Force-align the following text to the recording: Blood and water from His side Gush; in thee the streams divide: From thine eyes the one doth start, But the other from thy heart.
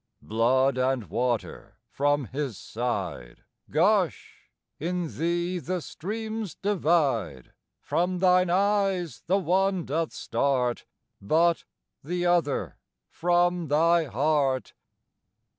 Blood 0.23 0.79
and 0.79 1.11
water 1.11 1.77
from 1.91 2.25
His 2.25 2.57
side 2.57 3.43
Gush; 3.69 4.49
in 4.79 5.15
thee 5.15 5.59
the 5.59 5.79
streams 5.79 6.55
divide: 6.55 7.53
From 7.79 8.17
thine 8.17 8.49
eyes 8.49 9.21
the 9.27 9.37
one 9.37 9.85
doth 9.85 10.11
start, 10.11 10.85
But 11.21 11.65
the 12.03 12.25
other 12.25 12.79
from 13.11 13.67
thy 13.67 14.05
heart. 14.05 14.73